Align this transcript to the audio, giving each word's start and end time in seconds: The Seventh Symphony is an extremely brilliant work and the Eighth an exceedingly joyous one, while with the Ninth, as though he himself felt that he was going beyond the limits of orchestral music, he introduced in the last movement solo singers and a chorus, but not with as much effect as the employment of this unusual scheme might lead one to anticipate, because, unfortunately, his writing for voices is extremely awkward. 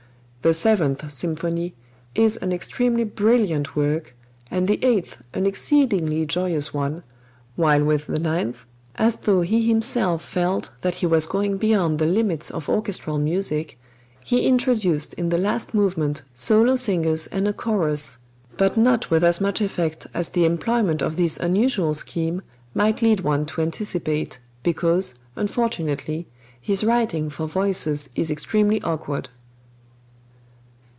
The 0.43 0.53
Seventh 0.55 1.11
Symphony 1.11 1.75
is 2.15 2.35
an 2.37 2.51
extremely 2.51 3.03
brilliant 3.03 3.75
work 3.75 4.15
and 4.49 4.67
the 4.67 4.83
Eighth 4.83 5.19
an 5.35 5.45
exceedingly 5.45 6.25
joyous 6.25 6.73
one, 6.73 7.03
while 7.55 7.83
with 7.83 8.07
the 8.07 8.17
Ninth, 8.19 8.61
as 8.95 9.17
though 9.17 9.41
he 9.41 9.67
himself 9.67 10.25
felt 10.25 10.71
that 10.81 10.95
he 10.95 11.05
was 11.05 11.27
going 11.27 11.57
beyond 11.57 11.99
the 11.99 12.07
limits 12.07 12.49
of 12.49 12.67
orchestral 12.69 13.19
music, 13.19 13.77
he 14.25 14.47
introduced 14.47 15.13
in 15.13 15.29
the 15.29 15.37
last 15.37 15.75
movement 15.75 16.23
solo 16.33 16.75
singers 16.75 17.27
and 17.27 17.47
a 17.47 17.53
chorus, 17.53 18.17
but 18.57 18.75
not 18.75 19.11
with 19.11 19.23
as 19.23 19.39
much 19.41 19.61
effect 19.61 20.07
as 20.11 20.29
the 20.29 20.43
employment 20.45 21.03
of 21.03 21.17
this 21.17 21.37
unusual 21.37 21.93
scheme 21.93 22.41
might 22.73 23.03
lead 23.03 23.19
one 23.19 23.45
to 23.45 23.61
anticipate, 23.61 24.39
because, 24.63 25.13
unfortunately, 25.35 26.25
his 26.59 26.83
writing 26.83 27.29
for 27.29 27.45
voices 27.47 28.09
is 28.15 28.31
extremely 28.31 28.81
awkward. 28.81 29.29